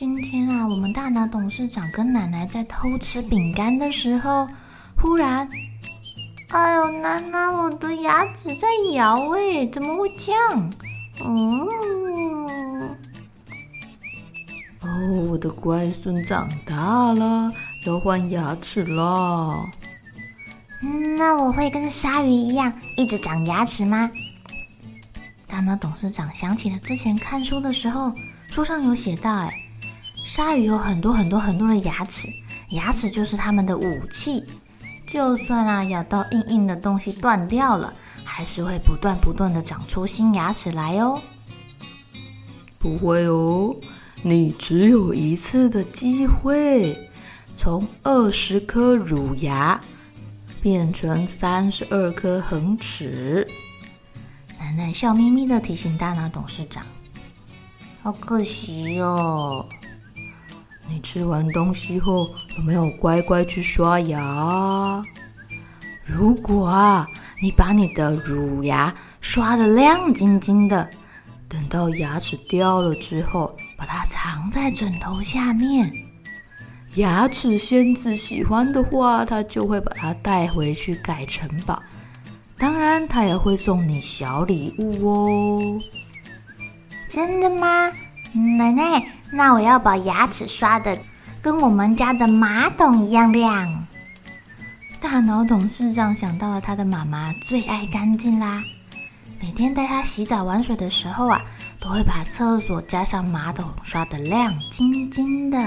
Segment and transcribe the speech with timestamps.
[0.00, 4.48] 今天啊，我们大脑董事长跟奶奶在偷吃饼干的时候，
[4.96, 5.46] 忽然，
[6.48, 10.70] 哎呦，奶奶，我的牙齿在摇哎，怎么会这样？
[11.22, 11.68] 嗯，
[14.80, 14.88] 哦，
[15.28, 17.52] 我的乖孙长大了，
[17.84, 19.68] 要换牙齿了。
[21.18, 24.10] 那我会跟鲨鱼一样一直长牙齿吗？
[25.46, 28.10] 大脑董事长想起了之前看书的时候，
[28.48, 29.66] 书上有写到，哎。
[30.24, 32.28] 鲨鱼有很多很多很多的牙齿，
[32.70, 34.44] 牙齿就是它们的武器。
[35.06, 41.20] 就算啊咬到硬硬的东西断掉了，还是会不断不断的长出新牙齿来哦。
[42.78, 43.74] 不会哦，
[44.22, 46.96] 你只有一次的机会，
[47.56, 49.80] 从二十颗乳牙
[50.62, 53.46] 变成三十二颗恒齿。
[54.60, 56.86] 奶奶笑眯眯的提醒大脑董事长
[58.00, 59.66] ：“好可惜哦。”
[60.90, 65.00] 你吃完东西后有没有乖乖去刷牙？
[66.04, 67.06] 如果啊，
[67.40, 70.90] 你把你的乳牙刷得亮晶晶的，
[71.48, 75.88] 等到牙齿掉了之后，把它藏在枕头下面，
[76.96, 81.80] 牙齿仙子喜欢的话，他就会把它带回去盖城堡。
[82.58, 85.80] 当然，他也会送你小礼物哦。
[87.08, 87.92] 真的吗？
[88.58, 89.00] 奶奶？
[89.32, 90.98] 那我要把牙齿刷的
[91.40, 93.86] 跟我们家的马桶一样亮。
[95.00, 98.62] 大脑董事长想到了他的妈妈最爱干净啦，
[99.40, 101.40] 每天带他洗澡玩水的时候啊，
[101.80, 105.58] 都会把厕所加上马桶刷的亮晶晶的。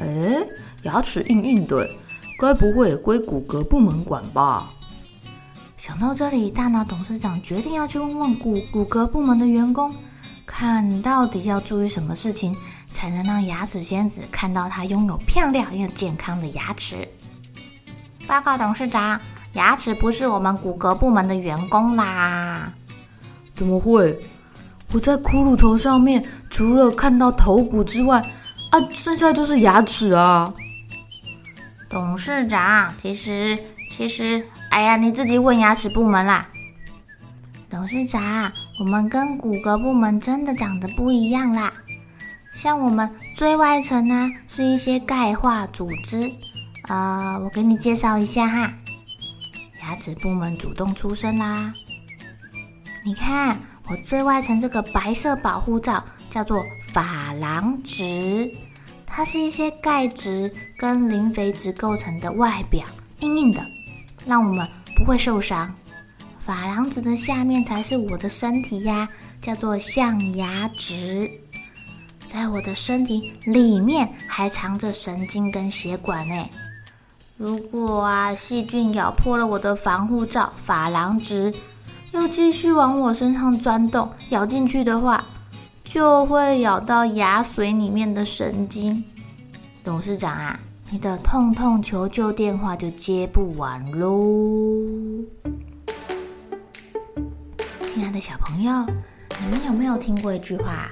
[0.00, 0.44] 哎，
[0.82, 1.88] 牙齿硬硬的，
[2.40, 4.70] 该不会也归骨骼部门管吧？
[5.76, 9.94] 想到这里，大脑董事长决定要去问问骨骨骼部门的员工。
[10.58, 12.52] 看到底要注意什么事情，
[12.90, 17.08] 才能让牙齿仙子看到她拥有漂亮又健康的牙齿？
[18.26, 19.20] 报告董事长，
[19.52, 22.72] 牙齿不是我们骨骼部门的员工啦。
[23.54, 24.18] 怎么会？
[24.92, 28.20] 我在骷髅头上面，除了看到头骨之外，
[28.72, 30.52] 啊，剩下就是牙齿啊。
[31.88, 33.56] 董事长，其实，
[33.92, 36.48] 其实，哎呀，你自己问牙齿部门啦。
[37.70, 41.72] 董事长，我们跟骨骼部门真的长得不一样啦。
[42.52, 46.32] 像我们最外层呢，是一些钙化组织。
[46.84, 48.72] 呃，我给你介绍一下哈。
[49.82, 51.74] 牙齿部门主动出声啦。
[53.04, 58.52] 你看，我最外层这个白色保护罩叫做珐琅质，
[59.06, 62.86] 它是一些钙质跟磷肥质构成的外表，
[63.20, 63.66] 硬硬的，
[64.24, 65.74] 让我们不会受伤。
[66.48, 69.06] 珐琅质的下面才是我的身体呀，
[69.42, 71.30] 叫做象牙质。
[72.26, 76.34] 在我的身体里面还藏着神经跟血管呢。
[77.36, 81.52] 如果啊细菌咬破了我的防护罩珐琅质，
[82.12, 85.22] 又继续往我身上钻洞咬进去的话，
[85.84, 89.04] 就会咬到牙髓里面的神经。
[89.84, 90.58] 董事长啊，
[90.88, 94.16] 你的痛痛求救电话就接不完喽。
[98.20, 98.84] 小朋友，
[99.40, 100.90] 你们有没有听过一句话？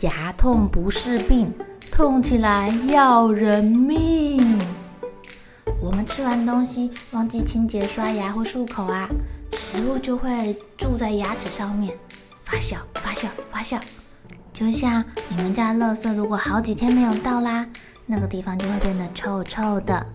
[0.00, 1.52] 牙痛不是病，
[1.92, 4.58] 痛起来要人命。
[5.80, 9.08] 我们吃完东西忘记清洁刷牙或漱口啊，
[9.52, 11.94] 食物就会住在牙齿上面，
[12.42, 13.78] 发酵、发酵、发酵。
[14.52, 17.66] 就像你们家垃圾如果好几天没有倒啦，
[18.06, 20.06] 那个地方就会变得臭臭的，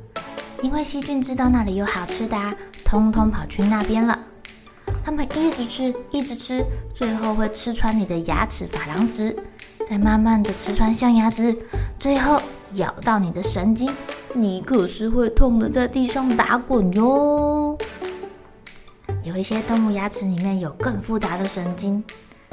[0.62, 4.20] 因为细菌知道那里有好吃的啊，通通跑去那边了。
[5.06, 9.38] 他们一直吃，一直吃，最后会吃穿你的牙齿珐琅质，
[9.88, 11.56] 再慢慢的吃穿象牙质，
[12.00, 12.42] 最后
[12.74, 13.94] 咬到你的神经，
[14.34, 17.78] 你可是会痛得在地上打滚哟。
[19.24, 22.04] 有一些动物牙齿里面有更复杂的神经，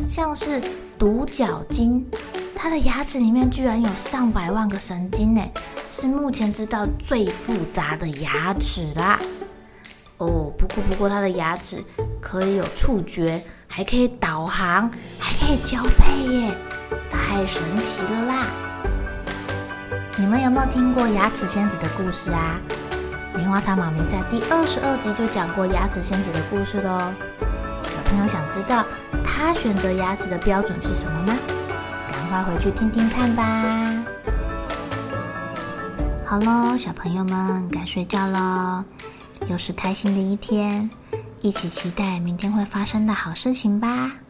[0.06, 0.60] 像是
[0.98, 2.06] 独角鲸，
[2.54, 5.42] 它的牙齿里面居然有上百万个神经呢，
[5.90, 9.18] 是目前知道最复杂的牙齿啦。
[10.18, 11.82] 哦，不过不过它的牙齿
[12.22, 14.88] 可以有触觉，还可以导航，
[15.18, 16.54] 还可以交配耶，
[17.10, 18.46] 太神奇了啦！
[20.16, 22.60] 你们有没有听过牙齿仙子的故事啊？
[23.34, 27.12] 棉花糖妈咪在第二十二集就讲过牙齿仙子的故事喽。
[27.84, 28.84] 小朋友想知道
[29.24, 31.36] 她选择牙齿的标准是什么吗？
[32.12, 34.04] 赶快回去听听看吧。
[36.24, 38.84] 好喽，小朋友们该睡觉喽，
[39.48, 40.88] 又是开心的一天，
[41.42, 44.21] 一起期待明天会发生的好事情吧。